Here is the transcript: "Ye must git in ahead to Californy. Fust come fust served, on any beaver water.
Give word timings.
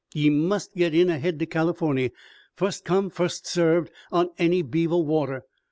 "Ye 0.15 0.31
must 0.31 0.73
git 0.73 0.95
in 0.95 1.11
ahead 1.11 1.37
to 1.37 1.45
Californy. 1.45 2.09
Fust 2.55 2.85
come 2.85 3.11
fust 3.11 3.45
served, 3.45 3.91
on 4.11 4.31
any 4.39 4.63
beaver 4.63 4.97
water. 4.97 5.43